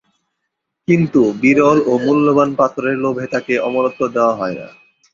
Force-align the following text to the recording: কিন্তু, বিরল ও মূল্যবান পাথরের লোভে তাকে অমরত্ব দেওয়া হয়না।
কিন্তু, 0.87 1.21
বিরল 1.41 1.77
ও 1.85 2.03
মূল্যবান 2.05 2.49
পাথরের 2.55 2.97
লোভে 2.97 3.25
তাকে 3.33 3.53
অমরত্ব 3.67 4.01
দেওয়া 4.15 4.33
হয়না। 4.35 4.67